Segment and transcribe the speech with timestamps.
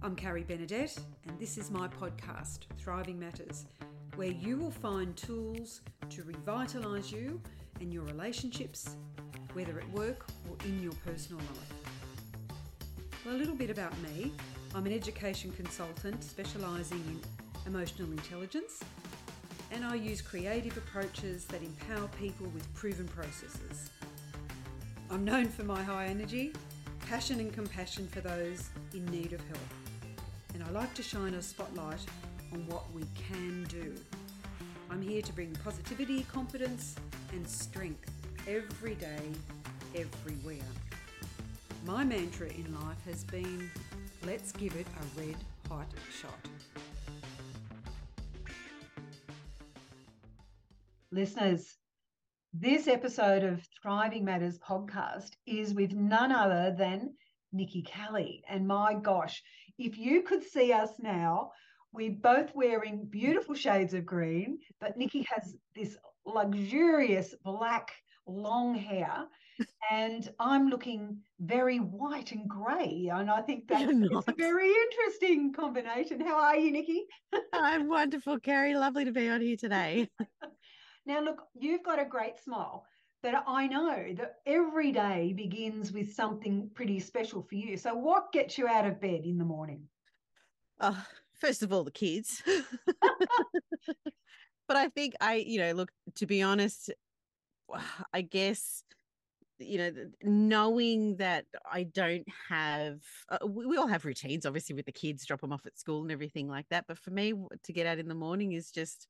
[0.00, 0.96] I'm Carrie Benedette,
[1.26, 3.64] and this is my podcast, Thriving Matters,
[4.14, 7.40] where you will find tools to revitalise you
[7.80, 8.94] and your relationships,
[9.54, 12.52] whether at work or in your personal life.
[13.26, 14.30] Well, a little bit about me
[14.72, 17.20] I'm an education consultant specialising in
[17.66, 18.78] emotional intelligence,
[19.72, 23.90] and I use creative approaches that empower people with proven processes.
[25.10, 26.52] I'm known for my high energy,
[27.00, 29.77] passion, and compassion for those in need of help
[30.58, 32.04] and I like to shine a spotlight
[32.52, 33.94] on what we can do.
[34.90, 36.96] I'm here to bring positivity, confidence,
[37.32, 38.10] and strength
[38.48, 39.20] every day,
[39.94, 40.66] everywhere.
[41.86, 43.70] My mantra in life has been
[44.26, 45.36] let's give it a red
[45.68, 45.86] hot
[46.20, 46.48] shot.
[51.12, 51.76] Listeners,
[52.52, 57.14] this episode of Thriving Matters podcast is with none other than
[57.52, 58.42] Nikki Cali.
[58.48, 59.42] And my gosh,
[59.78, 61.52] if you could see us now,
[61.92, 67.92] we're both wearing beautiful shades of green, but Nikki has this luxurious black
[68.26, 69.24] long hair.
[69.90, 73.10] And I'm looking very white and grey.
[73.12, 76.20] And I think that's a very interesting combination.
[76.20, 77.06] How are you, Nikki?
[77.52, 78.74] I'm wonderful, Carrie.
[78.74, 80.08] Lovely to be on here today.
[81.06, 82.84] now, look, you've got a great smile
[83.22, 87.76] that I know that every day begins with something pretty special for you.
[87.76, 89.82] So, what gets you out of bed in the morning?
[90.80, 92.42] Oh, first of all, the kids.
[94.68, 96.90] but I think I, you know, look, to be honest,
[98.12, 98.84] I guess,
[99.58, 104.86] you know, knowing that I don't have, uh, we, we all have routines, obviously, with
[104.86, 106.84] the kids, drop them off at school and everything like that.
[106.86, 109.08] But for me, to get out in the morning is just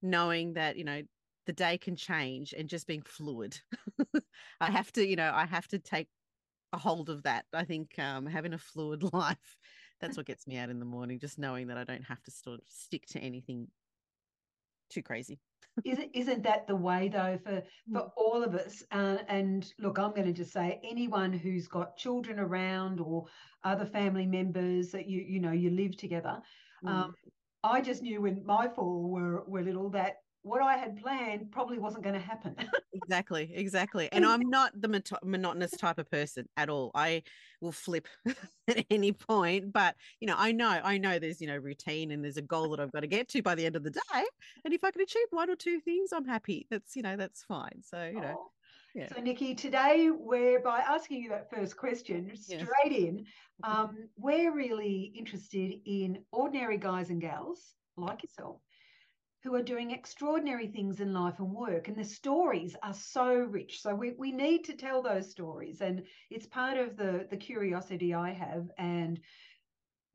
[0.00, 1.02] knowing that, you know,
[1.48, 3.58] the day can change and just being fluid.
[4.60, 6.06] I have to, you know, I have to take
[6.74, 7.46] a hold of that.
[7.54, 9.56] I think um, having a fluid life,
[9.98, 12.30] that's what gets me out in the morning, just knowing that I don't have to
[12.30, 13.66] sort of stick to anything
[14.90, 15.40] too crazy.
[15.86, 18.10] isn't isn't that the way though for for mm.
[18.14, 18.82] all of us?
[18.92, 23.24] Uh, and look, I'm going to just say anyone who's got children around or
[23.64, 26.42] other family members that you you know you live together.
[26.84, 26.90] Mm.
[26.90, 27.14] Um,
[27.64, 30.16] I just knew when my four were were little that
[30.48, 32.56] what I had planned probably wasn't going to happen.
[32.92, 34.08] exactly, exactly.
[34.12, 36.90] And I'm not the monotonous type of person at all.
[36.94, 37.22] I
[37.60, 38.08] will flip
[38.68, 42.24] at any point, but you know, I know, I know there's, you know, routine and
[42.24, 44.24] there's a goal that I've got to get to by the end of the day.
[44.64, 46.66] And if I can achieve one or two things, I'm happy.
[46.70, 47.82] That's, you know, that's fine.
[47.82, 48.34] So, you know.
[48.38, 48.50] Oh.
[48.94, 49.08] Yeah.
[49.14, 53.26] So, Nikki, today we're by asking you that first question straight in,
[53.62, 58.60] um, we're really interested in ordinary guys and gals like yourself
[59.44, 61.88] who are doing extraordinary things in life and work.
[61.88, 63.80] And the stories are so rich.
[63.80, 65.80] So we, we need to tell those stories.
[65.80, 69.20] And it's part of the, the curiosity I have and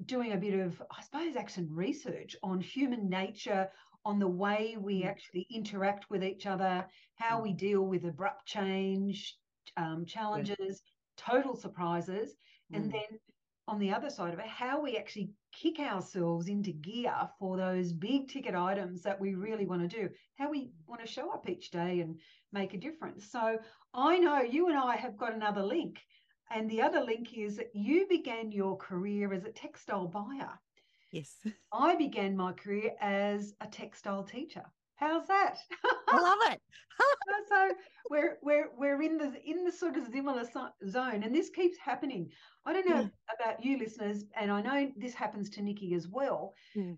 [0.05, 3.69] doing a bit of, I suppose, action research on human nature,
[4.05, 5.07] on the way we mm.
[5.07, 6.85] actually interact with each other,
[7.15, 7.43] how mm.
[7.43, 9.37] we deal with abrupt change,
[9.77, 10.81] um, challenges,
[11.15, 12.35] total surprises,
[12.73, 12.91] and mm.
[12.91, 13.19] then
[13.67, 17.93] on the other side of it, how we actually kick ourselves into gear for those
[17.93, 21.47] big ticket items that we really want to do, how we want to show up
[21.47, 22.19] each day and
[22.51, 23.31] make a difference.
[23.31, 23.57] So
[23.93, 25.99] I know you and I have got another link.
[26.51, 30.51] And the other link is that you began your career as a textile buyer.
[31.11, 31.35] Yes.
[31.71, 34.63] I began my career as a textile teacher.
[34.95, 35.57] How's that?
[36.09, 36.61] I love it.
[38.09, 40.43] We're we're we're in the in the sort of similar
[40.89, 42.29] zone, and this keeps happening.
[42.65, 43.11] I don't know mm.
[43.39, 46.53] about you listeners, and I know this happens to Nikki as well.
[46.75, 46.97] Mm.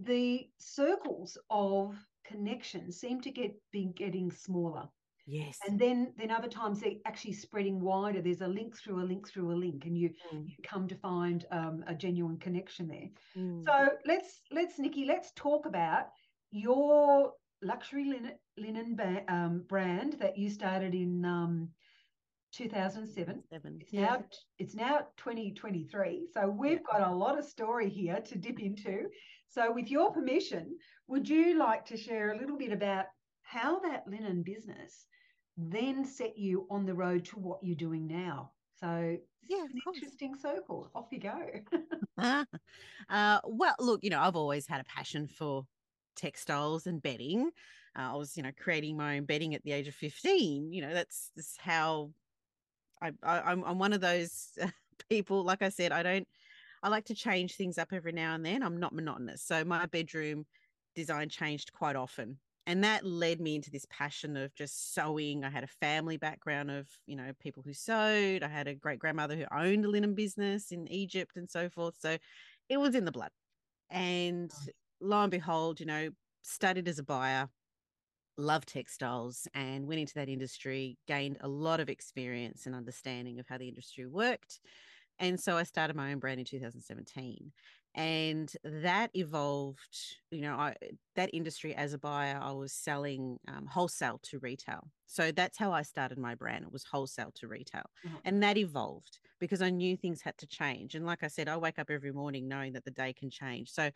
[0.00, 4.88] The circles of connection seem to get be getting smaller.
[5.26, 5.58] Yes.
[5.66, 8.20] And then then other times they're actually spreading wider.
[8.20, 10.48] There's a link through a link through a link, and you mm.
[10.48, 13.08] you come to find um, a genuine connection there.
[13.36, 13.64] Mm.
[13.64, 16.06] So let's let's Nikki, let's talk about
[16.50, 17.32] your
[17.62, 21.68] luxury linen, linen ba- um, brand that you started in um,
[22.52, 23.42] 2007.
[23.48, 23.78] Seven.
[23.80, 24.00] It's yeah.
[24.00, 24.24] now
[24.58, 26.28] it's now 2023.
[26.32, 29.04] So we've got a lot of story here to dip into.
[29.48, 30.76] So with your permission,
[31.08, 33.06] would you like to share a little bit about
[33.42, 35.06] how that linen business
[35.56, 38.52] then set you on the road to what you're doing now?
[38.80, 39.16] So
[39.48, 40.90] yeah, interesting circle.
[40.94, 41.38] Off you go.
[43.10, 45.64] uh, well, look, you know, I've always had a passion for
[46.16, 47.50] textiles and bedding.
[47.98, 50.72] Uh, I was, you know, creating my own bedding at the age of 15.
[50.72, 52.10] You know, that's, that's how
[53.02, 54.48] I, I am I'm one of those
[55.08, 55.44] people.
[55.44, 56.28] Like I said, I don't.
[56.82, 58.62] I like to change things up every now and then.
[58.62, 60.46] I'm not monotonous, so my bedroom
[60.94, 62.38] design changed quite often.
[62.66, 65.44] and that led me into this passion of just sewing.
[65.44, 68.42] I had a family background of, you know, people who sewed.
[68.42, 71.96] I had a great grandmother who owned a linen business in Egypt and so forth.
[71.98, 72.16] So
[72.68, 73.30] it was in the blood.
[73.90, 74.52] And
[75.00, 76.10] lo and behold, you know,
[76.42, 77.48] studied as a buyer,
[78.36, 83.46] loved textiles and went into that industry, gained a lot of experience and understanding of
[83.48, 84.60] how the industry worked.
[85.18, 87.52] And so I started my own brand in 2017
[87.94, 90.74] and that evolved you know I,
[91.16, 95.72] that industry as a buyer i was selling um, wholesale to retail so that's how
[95.72, 98.16] i started my brand it was wholesale to retail mm-hmm.
[98.24, 101.56] and that evolved because i knew things had to change and like i said i
[101.56, 103.90] wake up every morning knowing that the day can change so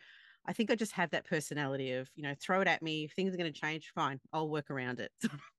[0.47, 3.13] i think i just have that personality of you know throw it at me if
[3.13, 5.13] things are going to change fine i'll work around it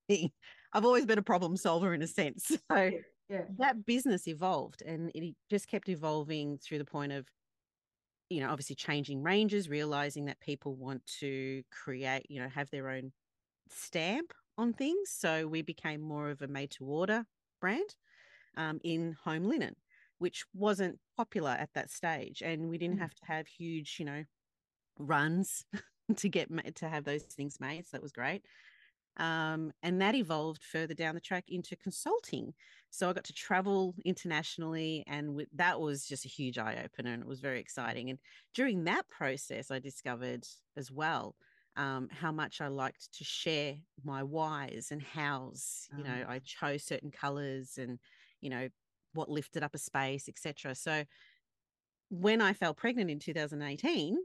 [0.73, 2.89] i've always been a problem solver in a sense so yeah,
[3.29, 3.41] yeah.
[3.57, 7.25] that business evolved and it just kept evolving through the point of
[8.29, 12.89] you know, obviously changing ranges, realizing that people want to create, you know, have their
[12.89, 13.11] own
[13.69, 15.11] stamp on things.
[15.11, 17.25] So we became more of a made to order
[17.61, 17.95] brand
[18.57, 19.75] um, in home linen,
[20.17, 22.41] which wasn't popular at that stage.
[22.43, 23.01] And we didn't mm.
[23.01, 24.23] have to have huge, you know,
[24.97, 25.65] runs
[26.17, 27.85] to get to have those things made.
[27.85, 28.43] So that was great.
[29.17, 32.53] Um, and that evolved further down the track into consulting.
[32.89, 37.13] So I got to travel internationally, and w- that was just a huge eye opener,
[37.13, 38.09] and it was very exciting.
[38.09, 38.19] And
[38.53, 40.45] during that process, I discovered
[40.75, 41.35] as well
[41.77, 45.87] um, how much I liked to share my whys and hows.
[45.97, 46.39] You know, I ah.
[46.43, 47.99] chose certain colors, and
[48.41, 48.67] you know
[49.13, 50.75] what lifted up a space, etc.
[50.75, 51.05] So
[52.09, 54.17] when I fell pregnant in 2018,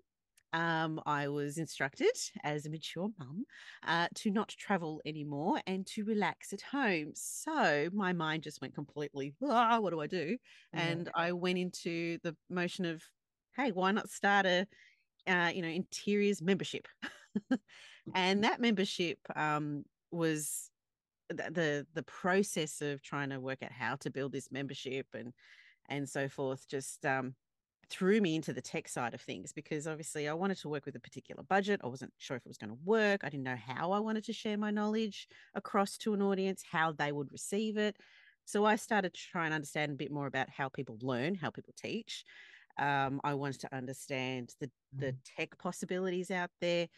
[0.52, 2.10] um, I was instructed
[2.42, 3.44] as a mature mum
[3.86, 7.12] uh, to not travel anymore and to relax at home.
[7.14, 10.36] So my mind just went completely, ah, what do I do?
[10.74, 10.80] Yeah.
[10.80, 13.02] And I went into the motion of,
[13.56, 14.66] hey, why not start a,
[15.26, 16.88] uh, you know, interiors membership?
[18.14, 20.70] and that membership um, was
[21.28, 25.32] the, the the process of trying to work out how to build this membership and
[25.88, 27.34] and so forth just um,
[27.90, 30.94] threw me into the tech side of things because obviously I wanted to work with
[30.94, 31.80] a particular budget.
[31.82, 33.22] I wasn't sure if it was going to work.
[33.24, 36.92] I didn't know how I wanted to share my knowledge across to an audience, how
[36.92, 37.96] they would receive it.
[38.44, 41.50] So I started to try and understand a bit more about how people learn, how
[41.50, 42.24] people teach.
[42.78, 45.16] Um, I wanted to understand the the mm.
[45.36, 46.88] tech possibilities out there.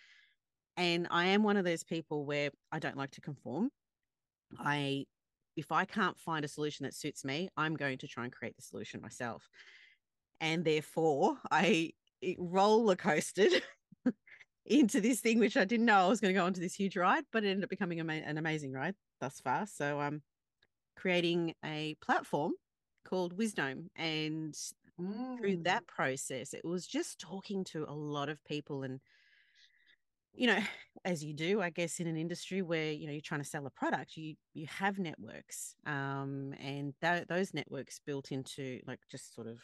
[0.76, 3.70] And I am one of those people where I don't like to conform.
[4.58, 5.06] I
[5.56, 8.56] if I can't find a solution that suits me, I'm going to try and create
[8.56, 9.48] the solution myself
[10.42, 11.92] and therefore I
[12.36, 13.62] roller coasted
[14.66, 16.96] into this thing, which I didn't know I was going to go onto this huge
[16.96, 19.66] ride, but it ended up becoming an amazing ride thus far.
[19.66, 20.22] So I'm um,
[20.96, 22.52] creating a platform
[23.04, 24.54] called Wisdome, and
[25.00, 25.38] mm.
[25.38, 29.00] through that process, it was just talking to a lot of people and
[30.34, 30.58] you know
[31.04, 33.66] as you do i guess in an industry where you know you're trying to sell
[33.66, 39.34] a product you you have networks um and th- those networks built into like just
[39.34, 39.58] sort of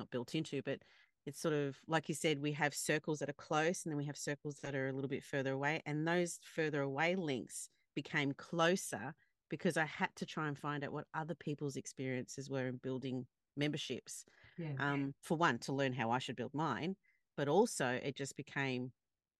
[0.00, 0.80] not built into, but
[1.26, 4.06] it's sort of like you said, we have circles that are close and then we
[4.06, 5.82] have circles that are a little bit further away.
[5.86, 9.14] And those further away links became closer
[9.48, 13.26] because I had to try and find out what other people's experiences were in building
[13.56, 14.24] memberships.
[14.58, 14.72] Yeah.
[14.78, 16.96] Um, for one, to learn how I should build mine,
[17.36, 18.92] but also it just became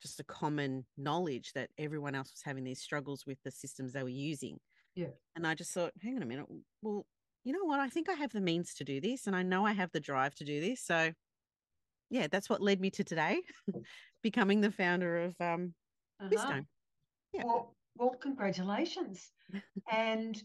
[0.03, 4.03] just a common knowledge that everyone else was having these struggles with the systems they
[4.03, 4.59] were using.
[4.95, 5.09] Yeah.
[5.37, 6.47] And I just thought, hang on a minute,
[6.83, 7.07] well,
[7.51, 7.81] you know what?
[7.81, 9.99] I think I have the means to do this and I know I have the
[9.99, 10.81] drive to do this.
[10.85, 11.11] So,
[12.09, 13.41] yeah, that's what led me to today,
[14.23, 15.75] becoming the founder of um,
[16.21, 16.61] uh-huh.
[17.33, 17.43] Yeah.
[17.45, 19.33] Well, well, congratulations.
[19.93, 20.41] and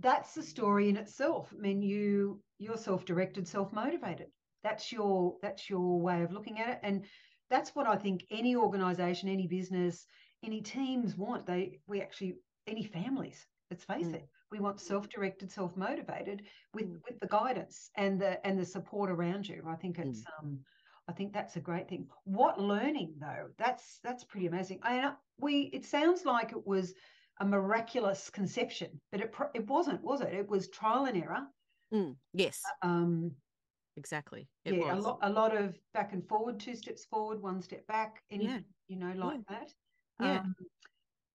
[0.00, 1.54] that's the story in itself.
[1.56, 4.26] I mean, you you're self-directed, self-motivated.
[4.62, 6.80] That's your that's your way of looking at it.
[6.82, 7.06] And
[7.48, 10.04] that's what I think any organization, any business,
[10.44, 11.46] any teams want.
[11.46, 12.34] They we actually
[12.66, 14.16] any families, let's face mm.
[14.16, 16.42] it we want self-directed self-motivated
[16.74, 17.00] with mm.
[17.08, 20.24] with the guidance and the and the support around you i think it's mm.
[20.38, 20.58] um
[21.08, 25.12] i think that's a great thing what learning though that's that's pretty amazing and uh,
[25.40, 26.94] we it sounds like it was
[27.40, 31.44] a miraculous conception but it it wasn't was it it was trial and error
[31.92, 32.14] mm.
[32.34, 33.32] yes uh, um
[33.96, 35.04] exactly it yeah was.
[35.04, 38.58] a lot a lot of back and forward two steps forward one step back yeah.
[38.88, 39.56] you know like yeah.
[39.58, 39.72] that
[40.20, 40.54] yeah um,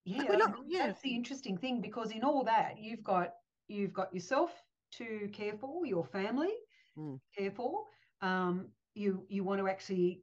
[0.07, 3.33] yeah, not, yeah, that's the interesting thing because in all that you've got
[3.67, 4.51] you've got yourself
[4.93, 6.53] to care for, your family
[6.97, 7.19] mm.
[7.37, 7.83] care for.
[8.21, 10.21] Um, you you want to actually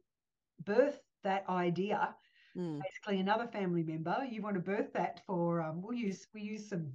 [0.64, 2.14] birth that idea.
[2.57, 2.81] Mm.
[2.81, 4.25] Basically, another family member.
[4.31, 5.61] You want to birth that for.
[5.61, 6.93] Um, we'll use we use some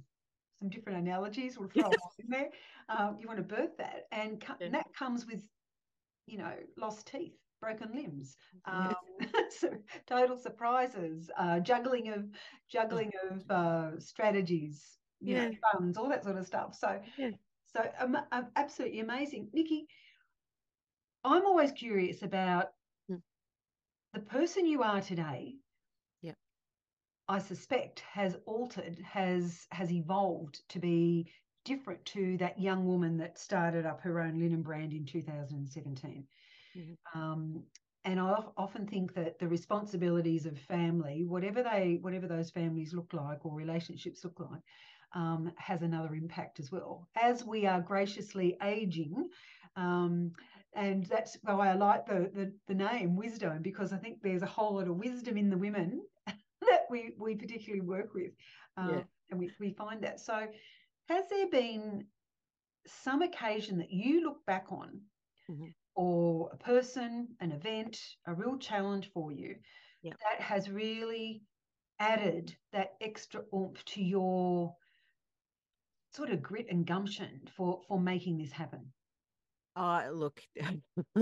[0.58, 1.58] some different analogies.
[1.58, 2.50] We'll throw in there.
[2.88, 4.66] Um, you want to birth that, and, co- yeah.
[4.66, 5.42] and that comes with,
[6.26, 7.36] you know, lost teeth.
[7.60, 8.94] Broken limbs, um,
[10.06, 12.24] total surprises, uh, juggling of
[12.68, 15.48] juggling of uh, strategies, you yeah.
[15.48, 16.76] know, funds, all that sort of stuff.
[16.78, 17.30] So, yeah.
[17.72, 18.16] so um,
[18.56, 19.86] absolutely amazing, Nikki.
[21.24, 22.68] I'm always curious about
[23.10, 23.20] mm.
[24.14, 25.54] the person you are today.
[26.22, 26.32] Yeah,
[27.28, 31.30] I suspect has altered, has has evolved to be
[31.64, 36.24] different to that young woman that started up her own linen brand in 2017.
[36.80, 37.20] Mm-hmm.
[37.20, 37.62] Um,
[38.04, 43.12] and I often think that the responsibilities of family, whatever they, whatever those families look
[43.12, 44.62] like or relationships look like,
[45.14, 47.08] um, has another impact as well.
[47.20, 49.28] As we are graciously aging,
[49.76, 50.32] um,
[50.74, 54.46] and that's why I like the, the, the name Wisdome because I think there's a
[54.46, 58.30] whole lot of wisdom in the women that we we particularly work with,
[58.76, 59.02] um, yeah.
[59.30, 60.20] and we we find that.
[60.20, 60.46] So,
[61.08, 62.06] has there been
[62.86, 65.00] some occasion that you look back on
[65.50, 69.56] mm-hmm or a person, an event, a real challenge for you
[70.02, 71.42] that has really
[71.98, 74.74] added that extra oomph to your
[76.12, 78.92] sort of grit and gumption for for making this happen?
[79.76, 80.42] Uh, look,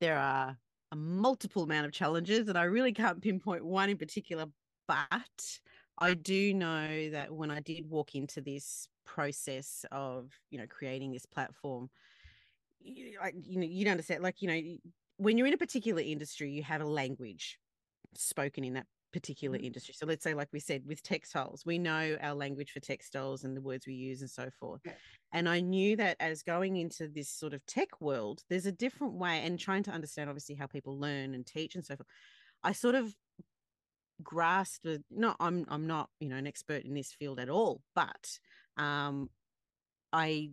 [0.00, 0.56] there are
[0.92, 4.46] a multiple amount of challenges, and I really can't pinpoint one in particular.
[4.86, 5.58] But
[5.98, 11.12] I do know that when I did walk into this process of, you know, creating
[11.12, 11.88] this platform,
[13.20, 14.76] like you know you understand like you know
[15.16, 17.58] when you're in a particular industry you have a language
[18.14, 19.66] spoken in that particular mm-hmm.
[19.66, 23.44] industry so let's say like we said with textiles we know our language for textiles
[23.44, 24.92] and the words we use and so forth yeah.
[25.32, 29.14] and i knew that as going into this sort of tech world there's a different
[29.14, 32.08] way and trying to understand obviously how people learn and teach and so forth
[32.64, 33.14] i sort of
[34.24, 38.38] grasped no i'm i'm not you know an expert in this field at all but
[38.78, 39.30] um
[40.12, 40.50] i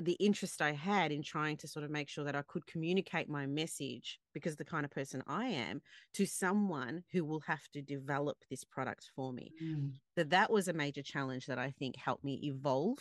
[0.00, 3.28] the interest I had in trying to sort of make sure that I could communicate
[3.28, 5.80] my message because the kind of person I am
[6.14, 9.52] to someone who will have to develop this product for me.
[9.62, 9.92] Mm.
[10.16, 12.98] That that was a major challenge that I think helped me evolve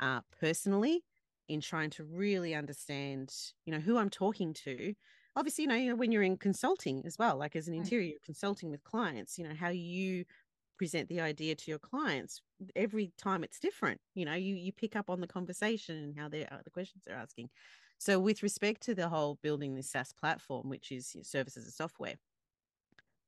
[0.00, 1.02] uh, personally
[1.48, 3.32] in trying to really understand,
[3.64, 4.94] you know, who I'm talking to.
[5.36, 8.82] Obviously, you know, when you're in consulting as well, like as an interior consulting with
[8.84, 10.24] clients, you know, how you
[10.76, 12.40] present the idea to your clients
[12.74, 16.28] every time it's different you know you you pick up on the conversation and how
[16.28, 17.48] they're uh, the questions they're asking
[17.98, 21.64] so with respect to the whole building this SaaS platform which is you know, services
[21.64, 22.14] and software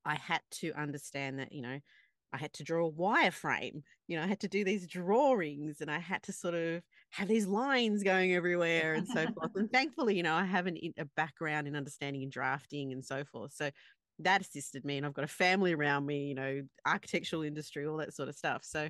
[0.05, 1.79] i had to understand that you know
[2.33, 3.83] I had to draw a wireframe.
[4.07, 7.29] You know, I had to do these drawings and I had to sort of have
[7.29, 9.53] these lines going everywhere and so forth.
[9.55, 13.25] And thankfully, you know, I have an, a background in understanding and drafting and so
[13.25, 13.55] forth.
[13.55, 13.71] So
[14.21, 17.99] that assisted me and I've got a family around me, you know, architectural industry, all
[17.99, 18.65] that sort of stuff.
[18.65, 18.89] So,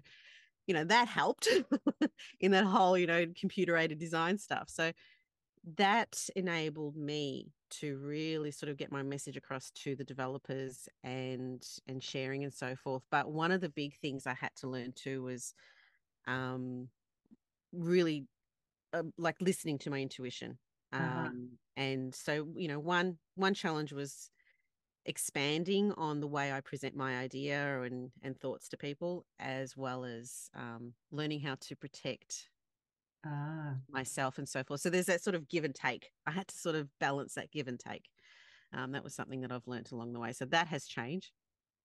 [0.66, 1.49] you know, that helped
[2.40, 4.68] in that whole, you know, computer aided design stuff.
[4.70, 4.92] So
[5.76, 11.66] that enabled me to really sort of get my message across to the developers and
[11.87, 13.02] and sharing and so forth.
[13.11, 15.52] But one of the big things I had to learn too was
[16.26, 16.88] um
[17.73, 18.26] really
[18.92, 20.58] uh, like listening to my intuition.
[20.92, 21.04] Uh-huh.
[21.04, 21.30] Um uh-huh.
[21.76, 24.30] and so, you know, one one challenge was
[25.08, 30.04] expanding on the way I present my idea and and thoughts to people, as well
[30.04, 32.50] as um, learning how to protect
[33.26, 33.74] ah.
[33.90, 34.80] myself and so forth.
[34.80, 36.10] So there's that sort of give and take.
[36.26, 38.04] I had to sort of balance that give and take.
[38.74, 40.32] Um, that was something that I've learned along the way.
[40.32, 41.32] So that has changed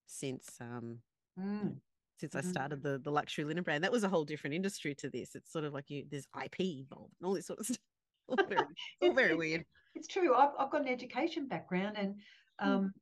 [0.06, 1.00] since um,
[1.40, 1.76] mm.
[2.20, 2.48] since mm-hmm.
[2.48, 3.86] I started the the luxury linen brand.
[3.86, 5.34] That was a whole different industry to this.
[5.34, 7.78] It's sort of like you there's IP involved and all this sort of stuff.
[8.28, 8.66] all very,
[9.02, 9.66] all very weird.
[9.96, 10.34] It's true.
[10.36, 12.16] I've, I've got an education background and
[12.60, 12.70] hmm.
[12.70, 12.94] um,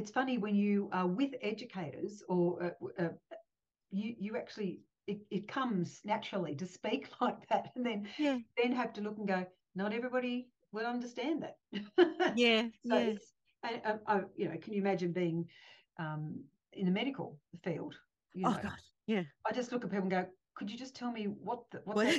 [0.00, 3.08] it's funny when you are with educators or uh, uh,
[3.90, 8.38] you you actually it, it comes naturally to speak like that and then yeah.
[8.56, 11.56] then have to look and go not everybody will understand that
[12.36, 13.12] yeah so yeah.
[13.62, 15.46] And, uh, uh, you know can you imagine being
[15.98, 16.42] um,
[16.72, 17.94] in the medical field
[18.32, 18.56] you oh, know?
[18.58, 21.24] oh god yeah i just look at people and go could you just tell me
[21.24, 22.16] what the, what, what?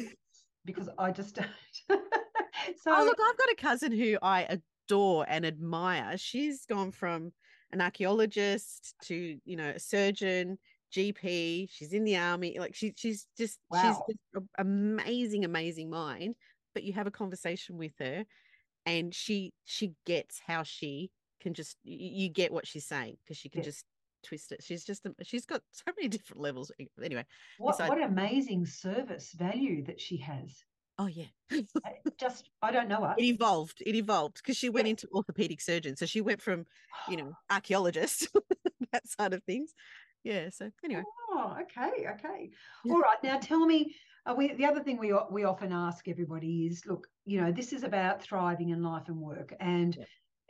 [0.65, 1.49] because i just don't
[1.89, 7.31] so oh look i've got a cousin who i adore and admire she's gone from
[7.73, 10.57] an archaeologist to you know a surgeon
[10.93, 13.81] gp she's in the army like she, she's just wow.
[13.81, 16.35] she's just amazing amazing mind
[16.73, 18.25] but you have a conversation with her
[18.85, 21.09] and she she gets how she
[21.41, 23.65] can just you get what she's saying because she can yeah.
[23.65, 23.85] just
[24.23, 26.71] twist it she's just um, she's got so many different levels
[27.03, 27.25] anyway
[27.57, 30.63] what, what amazing service value that she has
[31.01, 31.61] Oh yeah.
[32.19, 33.15] just I don't know her.
[33.17, 33.81] It evolved.
[33.83, 35.95] It evolved because she went into orthopedic surgeon.
[35.95, 36.67] So she went from,
[37.09, 38.27] you know, archaeologist,
[38.91, 39.73] that side of things.
[40.23, 40.49] Yeah.
[40.51, 41.01] So anyway.
[41.31, 42.51] Oh, okay, okay.
[42.87, 43.17] All right.
[43.23, 43.95] Now tell me.
[44.27, 47.73] Uh, we, the other thing we we often ask everybody is, look, you know, this
[47.73, 49.97] is about thriving in life and work, and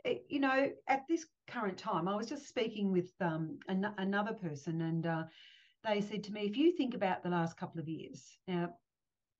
[0.04, 4.34] eh, you know, at this current time, I was just speaking with um, an- another
[4.34, 5.22] person, and uh,
[5.84, 8.74] they said to me, if you think about the last couple of years, now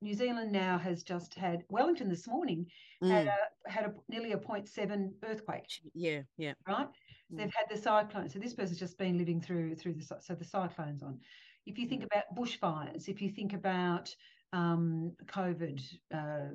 [0.02, 2.66] New Zealand now has just had Wellington this morning
[3.02, 3.08] mm.
[3.08, 5.64] had a, had a nearly a 0.7 earthquake.
[5.94, 6.54] Yeah, yeah.
[6.66, 6.88] Right.
[7.30, 7.38] So mm.
[7.38, 8.28] they've had the cyclone.
[8.28, 11.20] So this person's just been living through through the so the cyclones on.
[11.66, 12.06] If you think mm.
[12.06, 14.14] about bushfires, if you think about
[14.52, 15.80] um, COVID,
[16.12, 16.48] uh,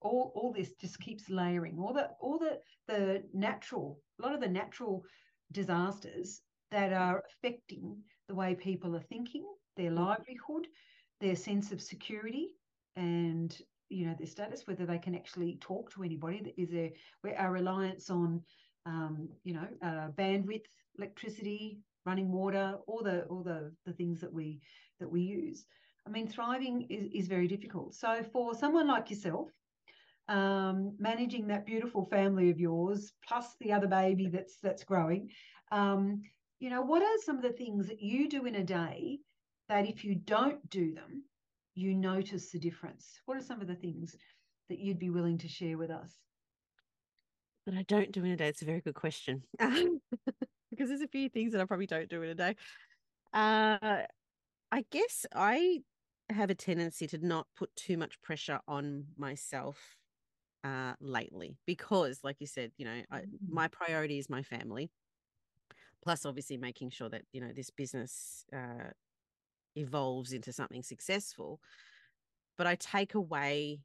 [0.00, 1.78] all all this just keeps layering.
[1.78, 5.04] All the all the the natural, a lot of the natural
[5.52, 6.40] disasters
[6.70, 7.96] that are affecting
[8.28, 9.44] the way people are thinking,
[9.76, 9.98] their mm.
[9.98, 10.66] livelihood,
[11.20, 12.50] their sense of security
[12.96, 16.54] and you know their status whether they can actually talk to anybody.
[16.56, 16.90] Is there
[17.22, 18.42] where our reliance on
[18.86, 20.66] um, you know uh, bandwidth
[20.98, 24.60] electricity running water all the all the the things that we
[25.00, 25.66] that we use.
[26.06, 27.94] I mean thriving is, is very difficult.
[27.94, 29.50] So for someone like yourself
[30.28, 35.30] um, managing that beautiful family of yours plus the other baby that's that's growing
[35.70, 36.22] um,
[36.60, 39.18] you know what are some of the things that you do in a day
[39.68, 41.24] that if you don't do them,
[41.74, 43.20] you notice the difference?
[43.26, 44.16] What are some of the things
[44.68, 46.12] that you'd be willing to share with us?
[47.66, 48.48] That I don't do in a day.
[48.48, 52.22] It's a very good question because there's a few things that I probably don't do
[52.22, 52.56] in a day.
[53.32, 54.02] Uh,
[54.70, 55.80] I guess I
[56.30, 59.96] have a tendency to not put too much pressure on myself
[60.62, 63.54] uh, lately because, like you said, you know, I, mm-hmm.
[63.54, 64.90] my priority is my family.
[66.02, 68.90] Plus, obviously, making sure that you know this business uh,
[69.76, 71.60] evolves into something successful
[72.56, 73.80] but i take away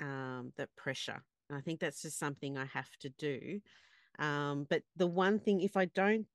[0.00, 3.60] um, that pressure and i think that's just something i have to do.
[4.18, 6.26] Um, but the one thing if i don't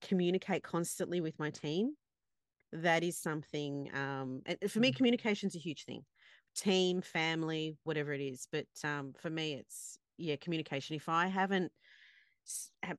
[0.00, 1.94] communicate constantly with my team
[2.72, 4.96] that is something um, and for me mm.
[4.96, 6.04] communication is a huge thing.
[6.56, 10.96] Team family whatever it is but um, for me it's yeah communication.
[10.96, 11.70] If i haven't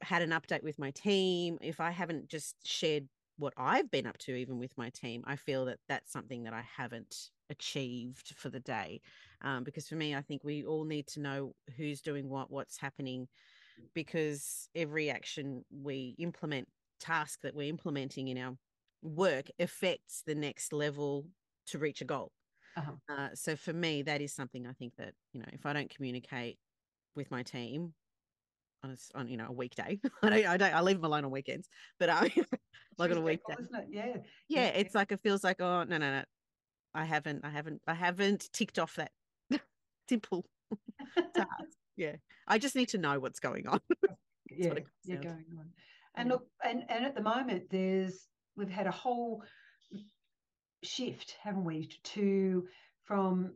[0.02, 4.18] had an update with my team if i haven't just shared what I've been up
[4.20, 8.50] to, even with my team, I feel that that's something that I haven't achieved for
[8.50, 9.02] the day.
[9.42, 12.78] Um, because for me, I think we all need to know who's doing what, what's
[12.78, 13.28] happening,
[13.94, 16.68] because every action we implement,
[17.00, 18.56] task that we're implementing in our
[19.04, 21.28] work affects the next level
[21.68, 22.32] to reach a goal.
[22.76, 22.94] Uh-huh.
[23.08, 25.90] Uh, so for me, that is something I think that, you know, if I don't
[25.90, 26.58] communicate
[27.16, 27.94] with my team,
[28.88, 30.00] on a, on you know a weekday.
[30.24, 31.68] I don't I don't I leave them alone on weekends,
[32.00, 32.46] but um, I
[32.98, 33.54] like on a weekday.
[33.54, 33.88] Isn't it?
[33.90, 34.06] Yeah.
[34.06, 34.22] yeah.
[34.50, 36.24] Yeah, it's like it feels like oh no no no,
[36.94, 39.12] I haven't I haven't I haven't ticked off that
[40.10, 40.46] simple
[41.36, 41.50] task.
[41.96, 42.16] Yeah,
[42.48, 43.80] I just need to know what's going on.
[44.50, 44.74] yeah,
[45.04, 45.70] you're going on.
[46.16, 49.44] And look, and and at the moment, there's we've had a whole
[50.84, 52.66] shift, haven't we, to
[53.04, 53.54] from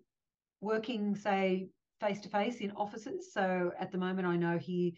[0.61, 3.33] working, say, face to face in offices.
[3.33, 4.91] So at the moment, I know here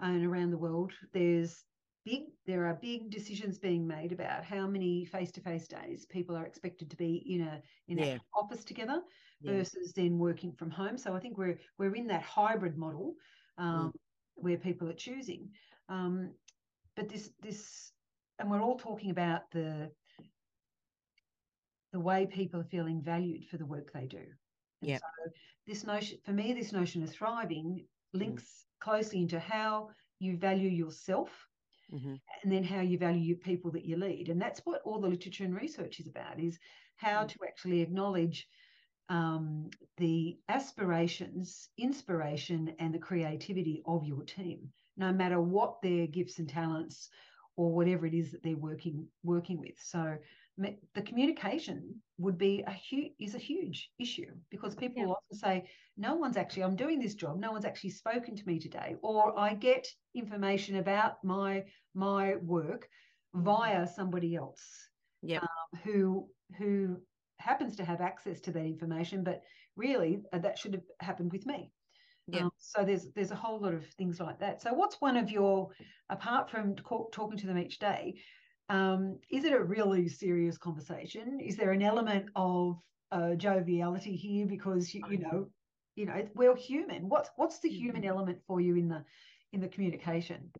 [0.00, 1.64] and around the world, there's
[2.04, 6.34] big there are big decisions being made about how many face to face days people
[6.34, 8.04] are expected to be in a in yeah.
[8.04, 9.02] an office together
[9.42, 9.52] yeah.
[9.52, 10.96] versus then working from home.
[10.96, 13.14] So I think we're we're in that hybrid model
[13.58, 13.92] um, mm.
[14.34, 15.50] where people are choosing.
[15.88, 16.32] Um,
[16.96, 17.92] but this this
[18.38, 19.90] and we're all talking about the
[21.92, 24.24] the way people are feeling valued for the work they do.
[24.80, 24.98] Yeah.
[24.98, 25.32] So
[25.66, 28.69] this notion, for me, this notion of thriving links mm.
[28.80, 31.30] Closely into how you value yourself
[31.92, 32.14] mm-hmm.
[32.42, 34.28] and then how you value your people that you lead.
[34.28, 36.58] And that's what all the literature and research is about, is
[36.96, 37.28] how mm.
[37.28, 38.46] to actually acknowledge
[39.08, 46.38] um, the aspirations, inspiration, and the creativity of your team, no matter what their gifts
[46.38, 47.08] and talents
[47.56, 49.74] or whatever it is that they're working working with.
[49.82, 50.16] So
[50.94, 55.06] the communication would be a huge is a huge issue because people yeah.
[55.06, 55.64] will often say
[55.96, 59.38] no one's actually i'm doing this job no one's actually spoken to me today or
[59.38, 62.88] i get information about my my work
[63.34, 63.44] mm-hmm.
[63.44, 64.88] via somebody else
[65.22, 65.42] yep.
[65.42, 66.96] um, who who
[67.38, 69.40] happens to have access to that information but
[69.76, 71.70] really uh, that should have happened with me
[72.26, 72.42] yeah.
[72.42, 75.30] Um, so there's there's a whole lot of things like that so what's one of
[75.30, 75.70] your
[76.10, 78.14] apart from talking to them each day
[78.70, 81.40] um, is it a really serious conversation?
[81.40, 82.78] Is there an element of
[83.10, 85.48] uh, joviality here because you, you know,
[85.96, 87.08] you know, we're human.
[87.08, 88.10] What's what's the human mm-hmm.
[88.10, 89.04] element for you in the
[89.52, 90.50] in the communication?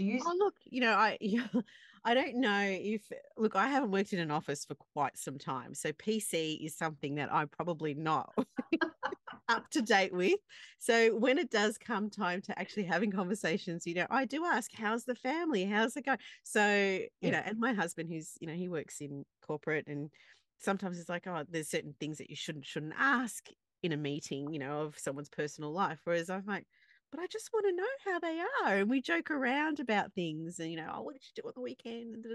[0.00, 0.18] Do you?
[0.24, 1.18] Oh, look, you know, I
[2.06, 5.74] I don't know if look, I haven't worked in an office for quite some time,
[5.74, 8.32] so PC is something that I'm probably not
[9.50, 10.40] up to date with.
[10.78, 14.72] So when it does come time to actually having conversations, you know, I do ask,
[14.72, 15.66] how's the family?
[15.66, 16.16] How's it going?
[16.44, 17.30] So, you yeah.
[17.32, 20.08] know, and my husband, who's, you know, he works in corporate and
[20.60, 23.48] sometimes it's like, oh, there's certain things that you shouldn't shouldn't ask
[23.82, 26.00] in a meeting, you know, of someone's personal life.
[26.04, 26.66] Whereas I'm like,
[27.10, 28.76] but I just want to know how they are.
[28.78, 31.52] And we joke around about things and, you know, oh, what did you do on
[31.54, 32.26] the weekend?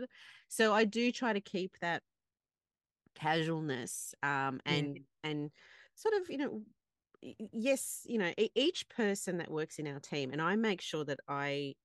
[0.48, 2.04] So I do try to keep that
[3.16, 5.30] casualness um, and, yeah.
[5.30, 5.52] and
[5.96, 6.62] sort of, you know,
[7.52, 11.20] yes, you know, each person that works in our team, and I make sure that
[11.28, 11.76] I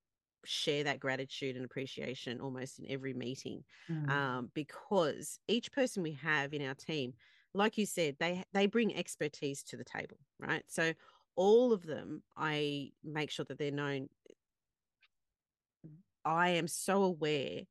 [0.45, 4.11] share that gratitude and appreciation almost in every meeting mm.
[4.11, 7.13] um, because each person we have in our team
[7.53, 10.93] like you said they they bring expertise to the table right so
[11.41, 14.07] all of them i make sure that they're known
[16.27, 17.63] i am so aware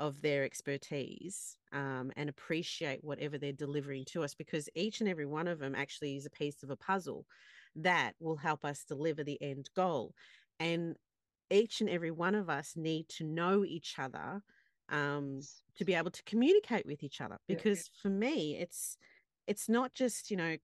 [0.00, 5.24] of their expertise um, and appreciate whatever they're delivering to us because each and every
[5.24, 7.24] one of them actually is a piece of a puzzle
[7.76, 10.12] that will help us deliver the end goal
[10.58, 10.96] and
[11.48, 14.42] each and every one of us need to know each other
[14.88, 15.38] um,
[15.76, 18.02] to be able to communicate with each other because yeah, yeah.
[18.02, 18.96] for me it's
[19.46, 20.56] it's not just you know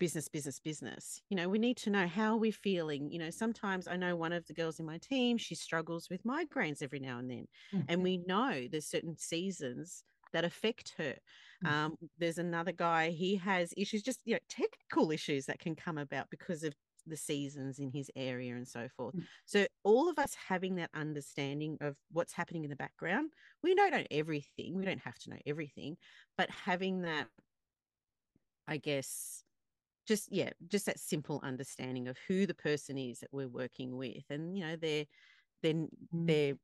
[0.00, 3.86] business business business you know we need to know how we're feeling you know sometimes
[3.86, 7.18] i know one of the girls in my team she struggles with migraines every now
[7.18, 7.84] and then mm-hmm.
[7.88, 11.14] and we know there's certain seasons that affect her
[11.64, 11.66] mm-hmm.
[11.66, 15.98] um, there's another guy he has issues just you know technical issues that can come
[15.98, 16.74] about because of
[17.06, 19.16] the seasons in his area and so forth.
[19.16, 19.24] Mm.
[19.46, 23.30] So all of us having that understanding of what's happening in the background,
[23.62, 24.76] we don't know everything.
[24.76, 25.96] We don't have to know everything,
[26.36, 27.26] but having that,
[28.68, 29.42] I guess,
[30.10, 34.24] just yeah, just that simple understanding of who the person is that we're working with,
[34.28, 35.04] and you know their
[35.62, 36.26] then mm.
[36.26, 36.54] their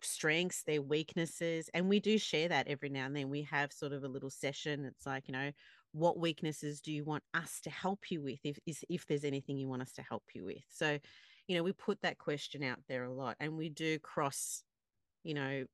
[0.00, 3.30] strengths, their weaknesses, and we do share that every now and then.
[3.30, 4.84] We have sort of a little session.
[4.84, 5.52] It's like you know
[5.92, 9.58] what weaknesses do you want us to help you with if is if there's anything
[9.58, 10.98] you want us to help you with so
[11.46, 14.62] you know we put that question out there a lot and we do cross
[15.22, 15.64] you know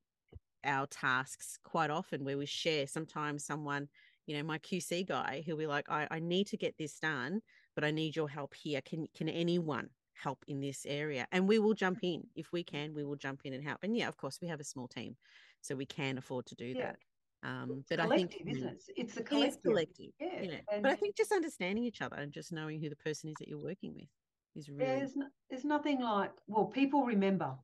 [0.65, 3.87] our tasks quite often where we share sometimes someone
[4.29, 7.41] you know my qc guy who'll be like I, I need to get this done
[7.75, 11.57] but i need your help here can can anyone help in this area and we
[11.57, 14.17] will jump in if we can we will jump in and help and yeah of
[14.17, 15.15] course we have a small team
[15.61, 16.83] so we can afford to do yeah.
[16.83, 16.97] that
[17.41, 18.83] um, but I think isn't it?
[18.97, 19.53] It's a collective.
[19.53, 20.11] It's collective.
[20.19, 20.41] Yeah.
[20.41, 22.97] You know, and but I think just understanding each other and just knowing who the
[22.97, 24.09] person is that you're working with
[24.57, 24.83] is really.
[24.83, 27.55] There's, no, there's nothing like well, people remember.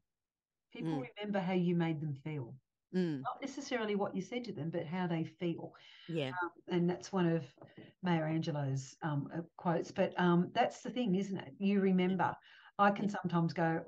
[0.71, 1.07] People mm.
[1.17, 2.53] remember how you made them feel.
[2.95, 3.21] Mm.
[3.21, 5.73] Not necessarily what you said to them, but how they feel.
[6.07, 6.29] Yeah.
[6.41, 7.43] Um, and that's one of
[8.01, 9.91] Maya Angelou's um, uh, quotes.
[9.91, 11.53] But um, that's the thing, isn't it?
[11.57, 12.35] You remember.
[12.77, 13.81] I can sometimes go,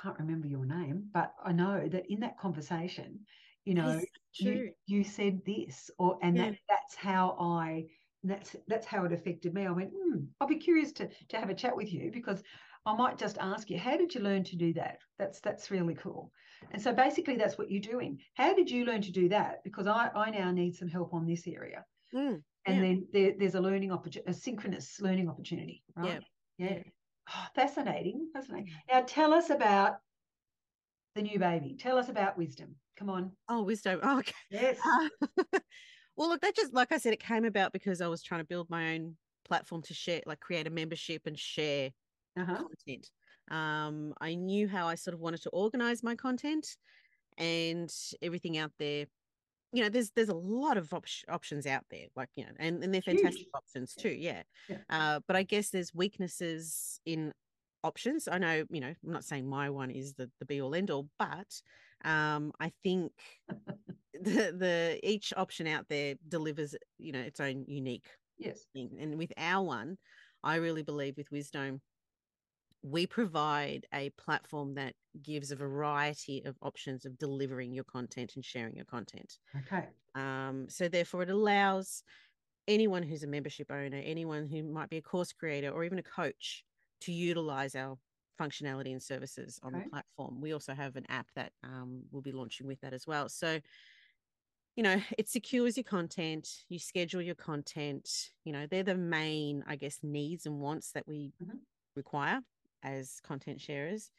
[0.00, 3.20] can't remember your name, but I know that in that conversation,
[3.64, 4.00] you know
[4.34, 6.50] you, you said this or and yeah.
[6.50, 7.84] that that's how i
[8.22, 11.50] that's that's how it affected me i went hmm, i'll be curious to to have
[11.50, 12.42] a chat with you because
[12.86, 15.94] i might just ask you how did you learn to do that that's that's really
[15.94, 16.30] cool
[16.72, 19.86] and so basically that's what you're doing how did you learn to do that because
[19.86, 22.80] i i now need some help on this area mm, and yeah.
[22.80, 26.22] then there, there's a learning opportunity a synchronous learning opportunity right
[26.58, 26.82] yeah, yeah.
[27.30, 29.96] Oh, fascinating fascinating now tell us about
[31.14, 33.32] the new baby tell us about Wisdome Come on.
[33.48, 34.00] Oh, Wisdome.
[34.02, 34.32] Oh, okay.
[34.50, 34.78] Yes.
[34.84, 35.08] Uh,
[36.16, 38.46] well, look, that just like I said, it came about because I was trying to
[38.46, 41.90] build my own platform to share, like create a membership and share
[42.38, 42.56] uh-huh.
[42.56, 43.08] content.
[43.50, 46.76] Um, I knew how I sort of wanted to organize my content
[47.36, 49.06] and everything out there.
[49.72, 52.82] You know, there's there's a lot of op- options out there, like you know, and,
[52.84, 53.48] and they're fantastic Huge.
[53.54, 54.10] options too.
[54.10, 54.42] Yeah.
[54.68, 54.78] yeah.
[54.88, 57.32] Uh, but I guess there's weaknesses in
[57.82, 58.28] options.
[58.28, 60.90] I know, you know, I'm not saying my one is the, the be all end
[60.90, 61.60] all, but
[62.04, 63.12] um, I think
[64.14, 68.06] the the each option out there delivers, you know, its own unique
[68.38, 68.96] yes thing.
[69.00, 69.98] And with our one,
[70.42, 71.80] I really believe with Wisdome,
[72.84, 74.92] we provide a platform that
[75.22, 79.38] gives a variety of options of delivering your content and sharing your content.
[79.56, 79.86] Okay.
[80.14, 82.02] Um, so therefore, it allows
[82.68, 86.02] anyone who's a membership owner, anyone who might be a course creator, or even a
[86.02, 86.62] coach
[87.00, 87.96] to utilize our
[88.38, 89.84] functionality and services on okay.
[89.84, 90.42] the platform.
[90.42, 93.30] We also have an app that um, we'll be launching with that as well.
[93.30, 93.60] So,
[94.76, 98.10] you know, it secures your content, you schedule your content.
[98.44, 101.56] You know, they're the main, I guess, needs and wants that we mm-hmm.
[101.96, 102.40] require
[102.84, 104.10] as content sharers.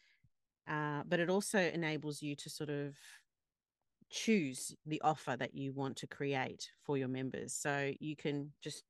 [0.67, 2.95] Uh, but it also enables you to sort of
[4.09, 7.53] choose the offer that you want to create for your members.
[7.53, 8.83] So you can just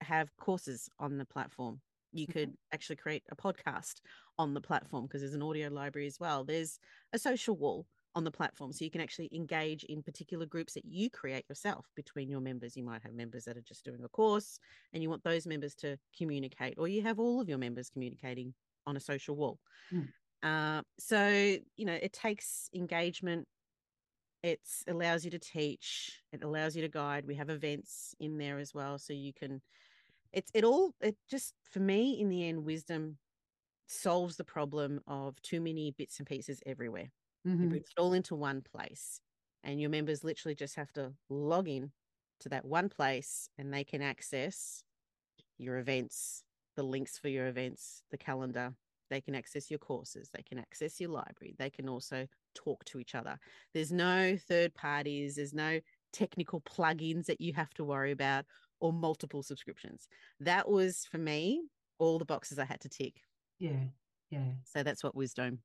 [0.00, 1.80] have courses on the platform
[2.12, 2.32] you mm-hmm.
[2.32, 4.00] could actually create a podcast
[4.38, 6.44] on the platform because there's an audio library as well.
[6.44, 6.78] There's
[7.12, 10.84] a social wall on the platform so you can actually engage in particular groups that
[10.84, 12.76] you create yourself between your members.
[12.76, 14.58] You might have members that are just doing a course
[14.92, 18.54] and you want those members to communicate, or you have all of your members communicating
[18.88, 19.60] on a social wall.
[19.92, 20.12] Mm.
[20.42, 21.28] Uh, so,
[21.76, 23.48] you know, it takes engagement.
[24.42, 26.22] It allows you to teach.
[26.32, 27.26] It allows you to guide.
[27.26, 29.62] We have events in there as well, so you can
[30.32, 33.18] it's it all it just for me in the end Wisdome
[33.88, 37.10] solves the problem of too many bits and pieces everywhere.
[37.44, 37.62] Mhm.
[37.62, 39.20] You bring it all into one place,
[39.64, 41.92] and your members literally just have to log in
[42.40, 44.84] to that one place and they can access
[45.58, 46.44] your events,
[46.78, 48.72] the links for your events, the calendar.
[49.10, 53.00] They can access your courses, they can access your library, they can also talk to
[53.00, 53.36] each other.
[53.74, 55.80] There's no third parties, there's no
[56.12, 58.44] technical plugins that you have to worry about
[58.80, 60.06] or multiple subscriptions.
[60.40, 61.62] That was for me
[61.98, 63.14] all the boxes I had to tick.
[63.58, 63.86] Yeah.
[64.30, 64.52] Yeah.
[64.64, 65.58] So that's what Wisdome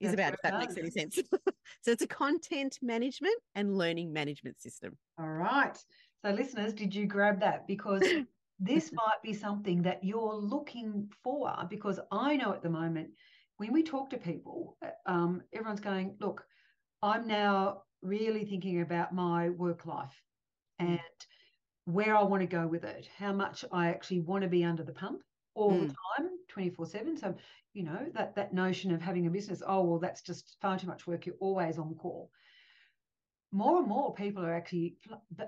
[0.00, 1.16] is That's about, if that makes any sense.
[1.82, 4.96] so it's a content management and learning management system.
[5.18, 5.76] All right.
[6.24, 7.66] So, listeners, did you grab that?
[7.66, 8.02] Because
[8.58, 11.66] this might be something that you're looking for.
[11.68, 13.10] Because I know at the moment,
[13.58, 16.46] when we talk to people, uh, um, everyone's going, Look,
[17.02, 20.22] I'm now really thinking about my work life
[20.80, 20.86] Mm.
[20.86, 21.26] and
[21.84, 24.82] where I want to go with it, how much I actually want to be under
[24.84, 25.22] the pump
[25.54, 25.94] all the Mm.
[26.18, 27.16] time, 24 7.
[27.16, 27.34] So,
[27.74, 30.86] you know, that, that notion of having a business, oh, well, that's just far too
[30.86, 31.26] much work.
[31.26, 32.30] You're always on call
[33.52, 34.98] more and more people are actually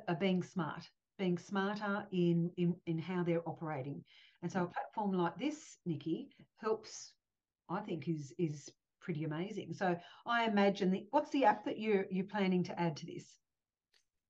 [0.08, 0.88] are being smart,
[1.18, 4.04] being smarter in, in in how they're operating.
[4.42, 7.12] And so a platform like this, Nikki, helps.
[7.68, 9.74] I think is is pretty amazing.
[9.74, 13.26] So I imagine the what's the app that you're you're planning to add to this?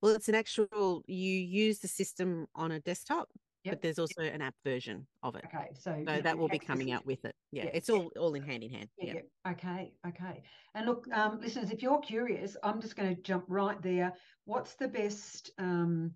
[0.00, 3.28] Well, it's an actual, you use the system on a desktop,
[3.64, 3.74] Yep.
[3.74, 5.44] but there's also an app version of it.
[5.46, 7.34] Okay, so So that will be coming out with it.
[7.50, 8.88] Yeah, Yeah, it's all all in hand in hand.
[8.96, 9.14] Yeah.
[9.46, 10.42] Okay, okay.
[10.74, 14.12] And look, um, listeners, if you're curious, I'm just going to jump right there.
[14.44, 16.14] What's the best um,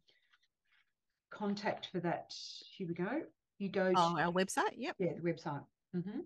[1.33, 2.33] contact for that?
[2.77, 3.23] Here we go.
[3.59, 4.75] You go Oh, to our website.
[4.77, 4.97] Yep.
[4.99, 5.65] yeah, the website.
[5.93, 6.21] hmm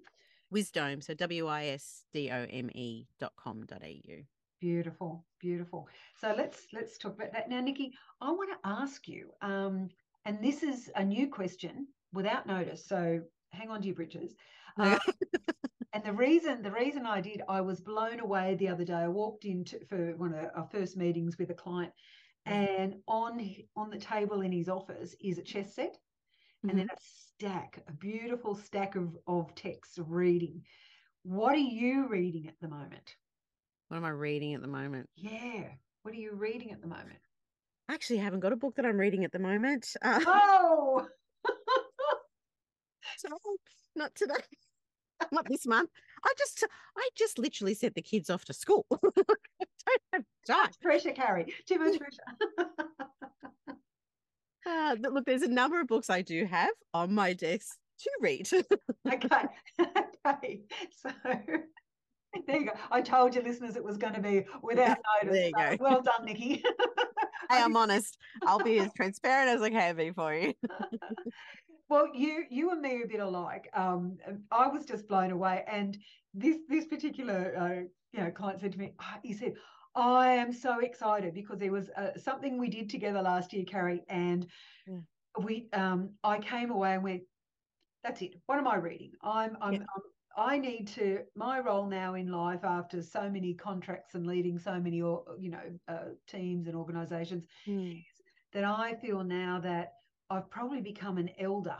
[0.50, 1.00] Wisdome.
[1.00, 4.22] So W I S D O M E dot com dot au.
[4.60, 5.88] Beautiful, beautiful.
[6.20, 7.92] So let's let's talk about that now, Nikki.
[8.20, 9.88] I want to ask you, um,
[10.24, 12.86] and this is a new question without notice.
[12.86, 14.34] So hang on to your britches.
[14.78, 14.98] Um,
[15.92, 18.94] and the reason the reason I did, I was blown away the other day.
[18.94, 21.92] I walked into for one of our first meetings with a client,
[22.46, 23.40] and on
[23.76, 25.96] on the table in his office is a chess set,
[26.62, 30.62] and then a stack, a beautiful stack of of text of reading.
[31.22, 33.16] What are you reading at the moment?
[33.88, 35.08] What am I reading at the moment?
[35.16, 35.64] Yeah.
[36.02, 37.18] What are you reading at the moment?
[37.88, 39.94] I actually haven't got a book that I'm reading at the moment.
[40.02, 41.06] Uh, Oh,
[43.18, 43.28] so
[43.94, 44.34] not today.
[45.32, 45.90] Not this month.
[46.26, 46.64] I just
[46.96, 48.84] I just literally sent the kids off to school.
[48.90, 50.70] I don't have time.
[50.82, 51.54] pressure, Carrie.
[51.68, 52.70] Too much pressure.
[54.68, 58.48] Uh, look, there's a number of books I do have on my desk to read.
[59.06, 59.44] okay.
[60.26, 60.60] okay.
[60.90, 61.10] So
[62.48, 62.72] there you go.
[62.90, 65.38] I told you, listeners, it was going to be without notice.
[65.38, 65.76] There you go.
[65.78, 66.64] Well done, Nikki.
[67.48, 68.18] hey, I'm honest.
[68.44, 70.52] I'll be as transparent as I can be for you.
[71.88, 73.68] Well, you you and me are a bit alike.
[73.72, 74.18] Um,
[74.50, 75.96] I was just blown away, and
[76.34, 77.74] this this particular uh,
[78.12, 79.54] you know client said to me, "Ah," he said,
[79.94, 84.04] "I am so excited because there was uh, something we did together last year, Carrie,
[84.08, 84.50] and
[84.86, 85.00] Yeah.
[85.42, 87.22] we um I came away and went,
[88.02, 88.34] that's it.
[88.46, 89.12] What am I reading?
[89.22, 89.78] I'm I'm, Yeah.
[89.80, 90.02] I'm
[90.36, 94.80] I need to my role now in life after so many contracts and leading so
[94.80, 98.04] many or you know uh, teams and organizations Mm,
[98.52, 99.92] that I feel now that
[100.30, 101.78] I've probably become an elder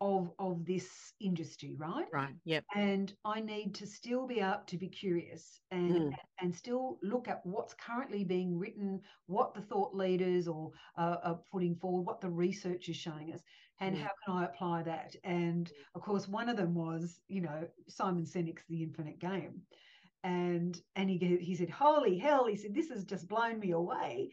[0.00, 2.08] of of this industry, right?
[2.12, 2.34] Right.
[2.44, 2.64] Yep.
[2.74, 6.16] And I need to still be up to be curious and Mm.
[6.40, 11.42] and still look at what's currently being written, what the thought leaders or uh, are
[11.50, 13.42] putting forward, what the research is showing us,
[13.80, 14.00] and Mm.
[14.02, 15.16] how can I apply that?
[15.24, 19.66] And of course, one of them was, you know, Simon Sinek's The Infinite Game.
[20.22, 24.32] And and he he said, "Holy hell!" He said, "This has just blown me away."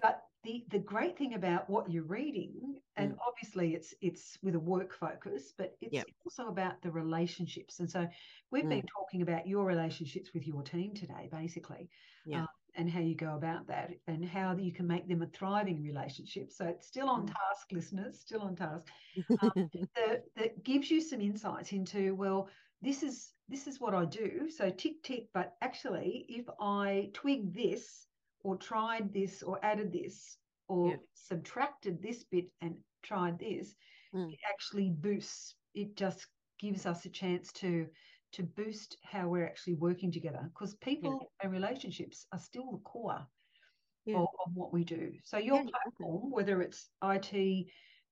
[0.00, 4.60] But the the great thing about what you're reading, and obviously it's it's with a
[4.60, 6.06] work focus, but it's Yep.
[6.24, 7.80] also about the relationships.
[7.80, 8.08] And so
[8.50, 11.90] we've been talking about your relationships with your team today, basically,
[12.24, 12.40] Yeah.
[12.40, 15.82] um, and how you go about that, and how you can make them a thriving
[15.82, 16.52] relationship.
[16.52, 17.26] So it's still on Mm.
[17.26, 18.92] task, listeners, still on task
[19.96, 22.48] that, that gives you some insights into well
[22.82, 27.52] this is this is what i do so tick tick but actually if i twig
[27.52, 28.06] this
[28.42, 30.96] or tried this or added this or Yeah.
[31.14, 33.74] subtracted this bit and tried this
[34.14, 34.30] Mm.
[34.32, 36.26] it actually boosts it just
[36.58, 37.86] gives us a chance to
[38.32, 43.26] to boost how we're actually working together because people and relationships are still the core
[44.04, 44.16] Yeah.
[44.18, 47.66] of, of what we do so your Yeah, platform whether it's it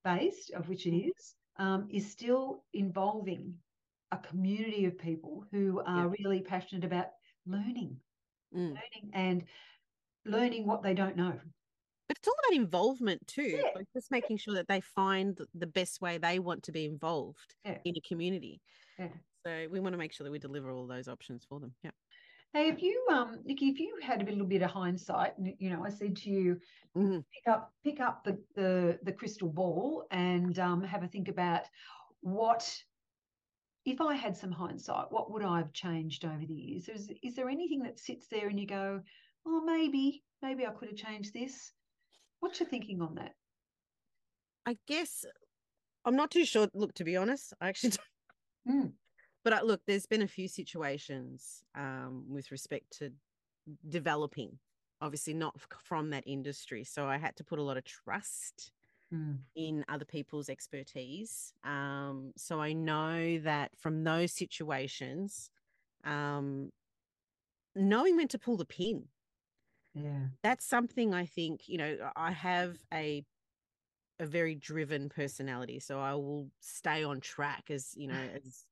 [0.04, 1.08] based of which it Mm.
[1.08, 3.54] is um, is still involving
[4.12, 7.08] a community of people who are really passionate about
[7.46, 8.00] learning
[8.54, 8.74] Mm.
[8.74, 9.44] learning and
[10.24, 11.38] learning what they don't know
[12.08, 13.60] But it's all about involvement too.
[13.62, 13.70] Yeah.
[13.74, 17.54] Like just making sure that they find the best way they want to be involved
[17.64, 17.78] Yeah.
[17.84, 18.60] in a community.
[18.98, 19.08] Yeah.
[19.46, 21.74] So we want to make sure that we deliver all those options for them.
[21.82, 21.90] Yeah.
[22.54, 25.68] Hey, if you um, Nikki, if you had a little bit of hindsight, and you
[25.70, 26.58] know, I said to you,
[26.96, 27.22] Mhm.
[27.32, 31.64] pick up pick up the the, the crystal ball and um, have a think about
[32.20, 32.82] what
[33.84, 36.88] if I had some hindsight, what would I have changed over the years?
[36.88, 39.02] Is is there anything that sits there and you go,
[39.48, 41.72] oh, maybe maybe I could have changed this?
[42.40, 43.32] What's your thinking on that?
[44.66, 45.24] I guess
[46.04, 46.68] I'm not too sure.
[46.74, 47.90] Look, to be honest, I actually
[48.66, 48.84] don't.
[48.84, 48.92] Mm.
[49.44, 53.12] But I, look, there's been a few situations um, with respect to
[53.88, 54.58] developing,
[55.00, 56.84] obviously not from that industry.
[56.84, 58.72] So I had to put a lot of trust
[59.10, 59.38] Mm.
[59.56, 61.54] in other people's expertise.
[61.64, 65.48] Um, so I know that from those situations,
[66.04, 66.70] um,
[67.74, 69.04] knowing when to pull the pin,
[69.98, 70.28] Yeah.
[70.42, 73.24] that's something I think, you know, I have a
[74.20, 75.78] a very driven personality.
[75.80, 78.66] So I will stay on track as, you know, as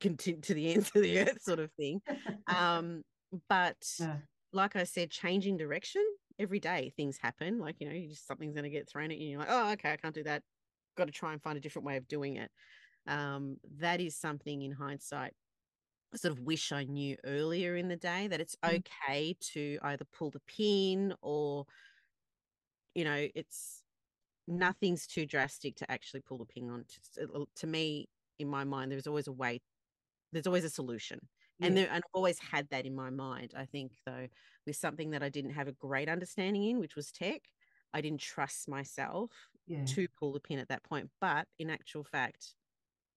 [0.00, 2.02] continue to the ends of the earth sort of thing.
[2.46, 3.04] Um,
[3.48, 4.20] but Yeah.
[4.52, 6.04] like I said, changing direction
[6.38, 7.58] every day, things happen.
[7.58, 9.24] Like, you know, you just something's going to get thrown at you.
[9.24, 10.44] And you're like, oh, okay, I can't do that.
[10.96, 12.50] Got to try and find a different way of doing it.
[13.06, 15.34] Um, that is something in hindsight
[16.14, 18.82] sort of wish I knew earlier in the day that it's Mm.
[19.10, 21.66] okay to either pull the pin or,
[22.94, 23.84] you know, it's
[24.48, 26.86] nothing's too drastic to actually pull the pin on.
[27.14, 29.60] To, to me, in my mind, there's always a way,
[30.32, 31.28] there's always a solution
[31.62, 33.54] and there and I've always had that in my mind.
[33.56, 34.28] I think though,
[34.66, 37.42] with something that I didn't have a great understanding in, which was tech,
[37.94, 39.94] I didn't trust myself Yeah.
[39.94, 41.10] to pull the pin at that point.
[41.20, 42.56] But in actual fact,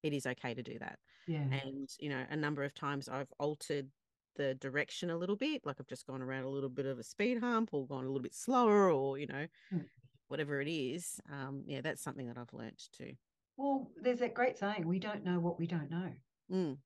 [0.03, 0.99] it is okay to do that.
[1.31, 1.59] Yeah.
[1.63, 3.87] And you know, a number of times I've altered
[4.35, 7.03] the direction a little bit, like I've just gone around a little bit of a
[7.03, 9.85] speed hump or gone a little bit slower, or you know, Mm.
[10.27, 11.19] whatever it is.
[11.31, 13.13] Um, yeah, that's something that I've learned too.
[13.57, 16.11] Well, there's that great saying, we don't know what we don't know.
[16.51, 16.77] Mm,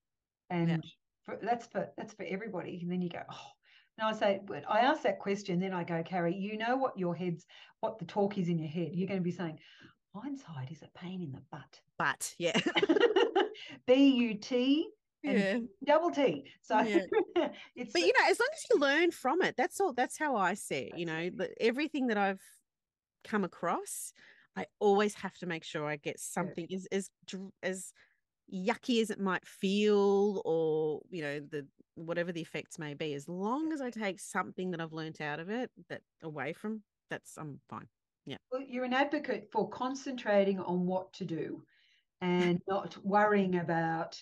[0.50, 0.84] And
[1.24, 2.80] for, that's for that's for everybody.
[2.82, 3.48] And then you go, oh,
[3.98, 6.98] and I say, but I ask that question, then I go, Carrie, you know what
[6.98, 7.46] your head's
[7.80, 8.90] what the talk is in your head.
[8.94, 9.60] You're going to be saying,
[10.21, 11.82] hindsight is a pain in the butt.
[11.97, 12.60] but yeah,
[13.88, 14.89] B U T
[15.23, 15.60] and yeah.
[15.86, 16.45] double T.
[16.62, 16.99] So Yeah.
[17.75, 20.36] it's but you know as long as you learn from it that's all that's how
[20.36, 22.41] i see it you know everything that i've
[23.23, 24.13] come across
[24.56, 27.10] i always have to make sure i get something as as
[27.62, 27.91] as
[28.54, 33.28] yucky as it might feel or you know the whatever the effects may be as
[33.28, 37.38] long as i take something that i've learnt out of it that away from that's
[37.38, 37.88] i'm fine
[38.52, 41.64] well, you're an advocate for concentrating on what to do
[42.22, 44.22] and not worrying about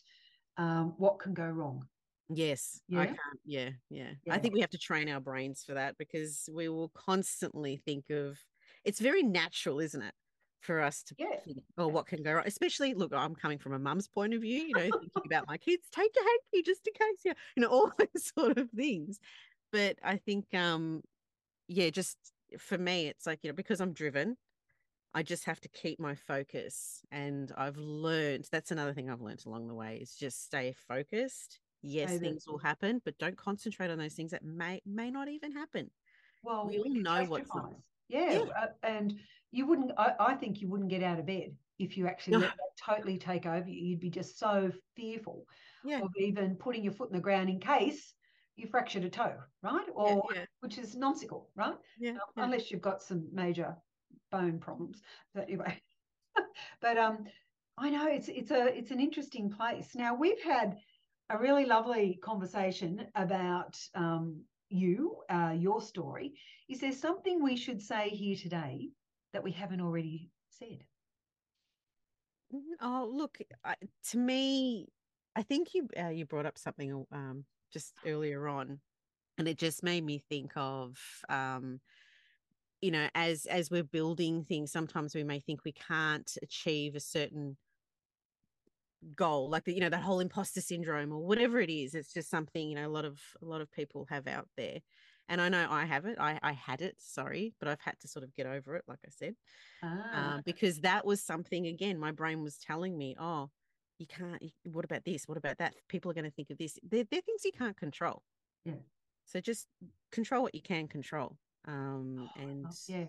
[0.58, 1.88] um, what can go wrong.
[2.30, 4.34] yes i can't yeah, yeah Yeah.
[4.34, 8.10] i think we have to train our brains for that because we will constantly think
[8.10, 8.40] of
[8.86, 10.14] it's very natural isn't it
[10.62, 11.40] for us to Yeah.
[11.44, 12.44] think, oh, what can go wrong?
[12.46, 15.58] Especially, look, I'm coming from a mum's point of view, you know, thinking about my
[15.58, 19.20] kids, take your hanky just in case, yeah, you know, all those sort of things.
[19.74, 21.02] But I think, um,
[21.68, 22.18] yeah, just
[22.60, 24.38] for me, it's like, you know, because I'm driven,
[25.14, 27.02] I just have to keep my focus.
[27.12, 31.60] And I've learned that's another thing I've learned along the way is just stay focused.
[31.82, 35.28] Yes, the- things will happen, but don't concentrate on those things that may may not
[35.28, 35.92] even happen.
[36.42, 37.50] Well, We all know what's
[38.10, 38.40] Yeah, Yeah.
[38.40, 39.20] uh, and
[39.52, 39.92] you wouldn't.
[39.98, 43.18] I, I think you wouldn't get out of bed if you actually let that totally
[43.18, 43.88] take over you.
[43.90, 45.46] You'd be just so fearful
[45.86, 46.02] Yeah.
[46.02, 48.14] of even putting your foot in the ground in case
[48.56, 49.88] you fractured a toe, right?
[49.94, 51.78] Or yeah, which is nonsensical, right?
[51.96, 52.44] yeah, Um, yeah.
[52.46, 53.78] unless you've got some major
[54.32, 55.02] bone problems.
[55.34, 55.82] But anyway,
[56.82, 57.28] but um,
[57.78, 59.96] I know it's it's a it's an interesting place.
[59.96, 60.80] Now we've had
[61.30, 66.40] a really lovely conversation about um, you, uh, your story.
[66.68, 68.92] Is there something we should say here today
[69.32, 70.86] that we haven't already said?
[72.54, 72.76] Mhm.
[72.80, 74.94] Oh, look, I, to me,
[75.36, 78.82] I think you uh, you brought up something um just earlier on,
[79.38, 81.82] and it just made me think of um,
[82.82, 87.00] you know, as as we're building things, sometimes we may think we can't achieve a
[87.00, 87.58] certain
[89.16, 91.94] goal, like the, you know, that whole imposter syndrome or whatever it is.
[91.96, 94.80] It's just something you know a lot of a lot of people have out there,
[95.28, 96.18] and I know I have it.
[96.20, 99.00] I I had it, sorry, but I've had to sort of get over it, like
[99.06, 99.36] I said
[99.82, 103.52] Ah, um, because that was something again my brain was telling me oh
[104.04, 104.42] you can't
[104.76, 105.28] what about this?
[105.28, 105.74] What about that?
[105.88, 106.78] People are going to think of this.
[106.84, 108.22] They're, they're things you can't control.
[108.66, 108.82] Yeah.
[109.26, 109.68] so just
[110.12, 111.36] control what you can control
[111.68, 113.06] um and oh, yeah.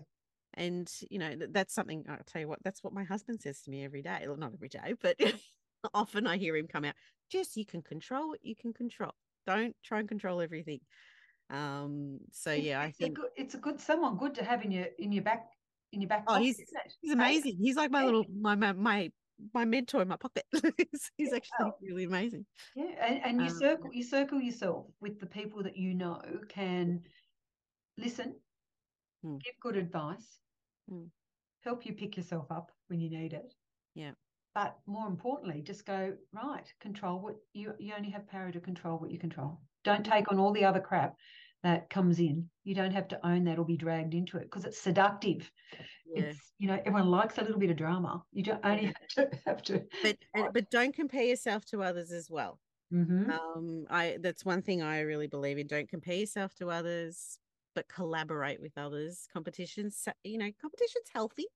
[0.53, 3.69] and you know that's something i'll tell you what that's what my husband says to
[3.71, 4.19] me every day.
[4.27, 5.15] Well, not every day but
[5.93, 6.95] often i hear him come out
[7.31, 9.11] jess you can control what you can control.
[9.47, 10.79] Don't try and control everything.
[11.49, 14.43] Um so It's- yeah i it's think a good, it's a good someone good to
[14.43, 15.43] have in your in your back
[15.93, 16.23] in your back.
[16.27, 16.61] Oh, pocket, he's-
[17.01, 17.57] He's amazing.
[17.61, 19.11] He's like my little my my my
[19.53, 20.45] my mentor in my pocket.
[20.53, 21.35] he's, yeah.
[21.35, 22.45] actually really amazing.
[22.75, 26.21] Yeah, and, and you um, circle you circle yourself with the people that you know
[26.49, 27.01] can
[27.97, 28.35] listen,
[29.25, 29.41] mm.
[29.43, 30.39] give good advice,
[30.91, 31.07] mm.
[31.63, 33.53] help you pick yourself up when you need it.
[33.93, 34.11] Yeah.
[34.53, 36.71] But more importantly, just go right.
[36.79, 39.59] Control what you you only have power to control what you control.
[39.83, 41.15] Don't take on all the other crap
[41.63, 42.49] that comes in.
[42.63, 45.49] You don't have to own that or be dragged into it because it's seductive.
[46.05, 46.23] Yeah.
[46.23, 48.23] It's you know everyone likes a little bit of drama.
[48.31, 48.85] You don't only
[49.15, 49.83] have to have to.
[50.03, 50.17] But
[50.53, 52.59] but don't compare yourself to others as well.
[52.93, 53.31] Mm-hmm.
[53.31, 55.67] Um, I that's one thing I really believe in.
[55.67, 57.39] Don't compare yourself to others,
[57.73, 59.27] but collaborate with others.
[59.33, 61.47] Competitions, you know, competition's healthy.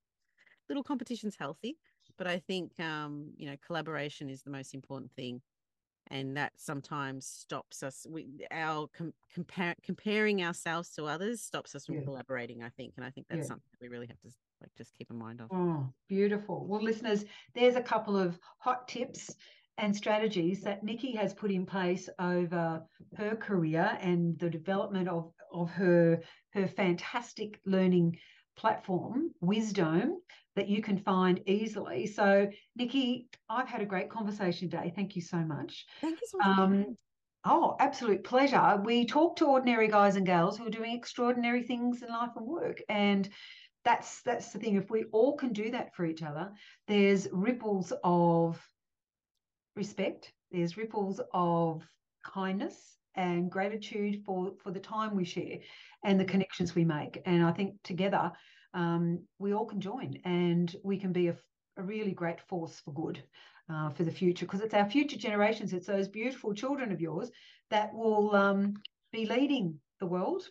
[0.68, 1.78] Little competition's healthy,
[2.18, 5.42] but I think um, you know, collaboration is the most important thing
[6.12, 9.14] and that sometimes stops us we our com-
[9.84, 12.04] comparing ourselves to others stops us from yeah.
[12.04, 13.48] collaborating i think and i think that's yeah.
[13.48, 14.30] something that we really have to
[14.62, 18.88] like just keep in mind of oh beautiful well listeners there's a couple of hot
[18.88, 19.32] tips
[19.80, 22.84] and strategies that Nikki has put in place over
[23.16, 28.18] her career and the development of, of her her fantastic learning
[28.60, 30.20] platform, Wisdome
[30.56, 32.06] that you can find easily.
[32.06, 34.92] So, Nikki, I've had a great conversation today.
[34.94, 35.86] Thank you so much.
[36.02, 36.60] Thank you so much.
[36.60, 36.98] Um,
[37.46, 38.82] oh, absolute pleasure.
[38.84, 42.46] We talk to ordinary guys and girls who are doing extraordinary things in life and
[42.46, 42.82] work.
[42.90, 43.30] And
[43.86, 44.76] that's that's the thing.
[44.76, 46.52] If we all can do that for each other,
[46.90, 48.62] there's ripples of
[49.78, 51.88] respect, there's ripples of
[52.26, 55.58] kindness and gratitude for for the time we share
[56.04, 57.22] and the connections we make.
[57.26, 58.32] And I think together
[58.74, 61.36] um, we all can join and we can be a,
[61.78, 63.24] a really great force for good
[63.72, 67.30] uh, for the future because it's our future generations, it's those beautiful children of yours
[67.70, 68.74] that will um,
[69.12, 70.44] be leading the world.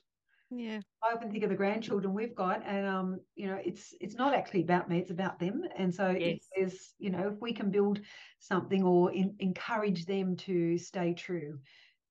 [0.51, 4.15] Yeah, I often think of the grandchildren we've got, and um, you know, it's it's
[4.15, 5.63] not actually about me; it's about them.
[5.77, 6.39] And so, yes.
[6.39, 8.01] if there's, you know, if we can build
[8.39, 11.59] something or in, encourage them to stay true,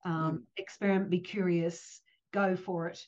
[0.06, 0.42] um, mm.
[0.58, 2.02] experiment, be curious,
[2.34, 3.00] go for it,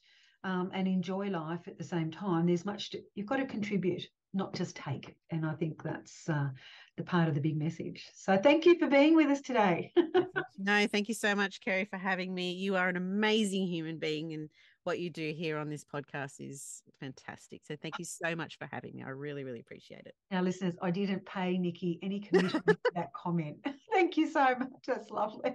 [0.43, 2.47] um, and enjoy life at the same time.
[2.47, 5.15] There's much to, you've got to contribute, not just take.
[5.31, 6.49] And I think that's uh,
[6.97, 8.05] the part of the big message.
[8.13, 9.93] So thank you for being with us today.
[10.57, 12.53] no, thank you so much, Kerry, for having me.
[12.53, 14.49] You are an amazing human being, and
[14.83, 17.61] what you do here on this podcast is fantastic.
[17.65, 19.03] So thank you so much for having me.
[19.03, 20.15] I really, really appreciate it.
[20.31, 23.57] Now, listeners, I didn't pay Nikki any commission for that comment.
[23.93, 24.69] thank you so much.
[24.87, 25.51] That's lovely.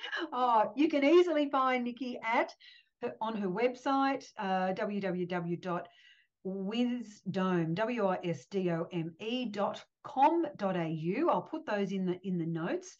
[0.32, 2.54] oh, you can easily find Nikki at
[3.20, 5.84] on her website, uh, www.wisdome,
[7.74, 11.28] W-I-S-D-O-M-E dot com dot au.
[11.28, 12.96] I'll put those in the in the notes.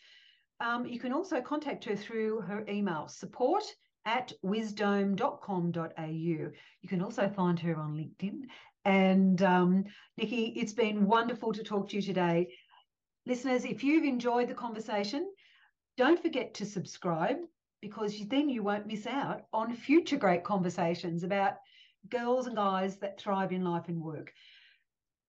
[0.61, 3.65] Um, you can also contact her through her email, support
[4.05, 6.07] at wisdome.com.au.
[6.07, 6.53] You
[6.89, 8.43] can also find her on LinkedIn.
[8.85, 9.85] And um,
[10.17, 12.49] Nikki, it's been wonderful to talk to you today.
[13.27, 15.31] Listeners, if you've enjoyed the conversation,
[15.99, 17.39] don't forget to subscribe
[17.83, 21.55] because then you won't miss out on future great conversations about
[22.09, 24.33] girls and guys that thrive in life and work.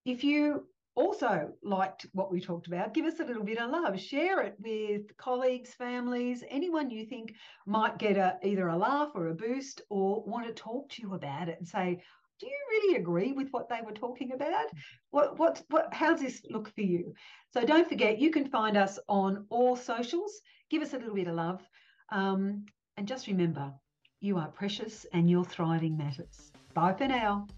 [0.04, 3.98] If you also liked what we talked about, give us a little bit of love.
[3.98, 7.34] Share it with colleagues, families, anyone you think
[7.66, 11.14] might get a, either a laugh or a boost or want to talk to you
[11.14, 12.00] about it and say,
[12.38, 14.66] do you really agree with what they were talking about?
[15.10, 17.12] What, what, what, how's this look for you?
[17.52, 20.40] So don't forget, you can find us on all socials.
[20.70, 21.68] Give us a little bit of love.
[22.12, 22.64] Um,
[22.96, 23.72] and just remember,
[24.20, 26.52] you are precious and your thriving matters.
[26.74, 27.48] Bye for now.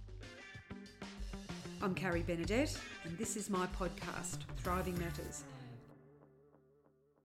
[1.83, 5.45] I'm Carrie Benedette, and this is my podcast, Thriving Matters